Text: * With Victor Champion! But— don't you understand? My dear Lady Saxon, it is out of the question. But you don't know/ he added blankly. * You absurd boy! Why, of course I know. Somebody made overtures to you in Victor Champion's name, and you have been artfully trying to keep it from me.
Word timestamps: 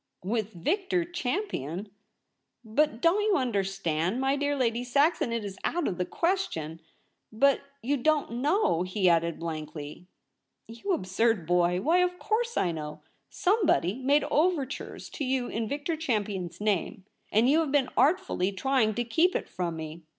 * 0.17 0.23
With 0.33 0.53
Victor 0.53 1.05
Champion! 1.05 1.91
But— 2.65 3.01
don't 3.01 3.21
you 3.21 3.35
understand? 3.37 4.19
My 4.19 4.35
dear 4.35 4.55
Lady 4.55 4.83
Saxon, 4.83 5.31
it 5.31 5.45
is 5.45 5.59
out 5.63 5.87
of 5.87 5.99
the 5.99 6.07
question. 6.07 6.79
But 7.31 7.61
you 7.83 7.97
don't 7.97 8.31
know/ 8.41 8.81
he 8.81 9.07
added 9.07 9.39
blankly. 9.39 10.07
* 10.39 10.67
You 10.67 10.93
absurd 10.93 11.45
boy! 11.45 11.81
Why, 11.81 11.99
of 11.99 12.17
course 12.17 12.57
I 12.57 12.71
know. 12.71 13.03
Somebody 13.29 13.93
made 13.99 14.23
overtures 14.23 15.07
to 15.11 15.23
you 15.23 15.49
in 15.49 15.67
Victor 15.67 15.95
Champion's 15.95 16.59
name, 16.59 17.05
and 17.31 17.47
you 17.47 17.59
have 17.59 17.71
been 17.71 17.89
artfully 17.95 18.51
trying 18.51 18.95
to 18.95 19.03
keep 19.03 19.35
it 19.35 19.47
from 19.47 19.75
me. 19.75 20.01